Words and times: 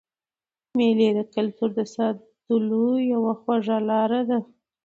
مېلې 0.77 1.09
د 1.17 1.19
کلتور 1.35 1.69
د 1.79 1.81
ساتلو 1.95 2.85
یوه 3.11 3.33
خوږه 3.41 3.77
لار 3.89 4.11
ده. 4.29 4.39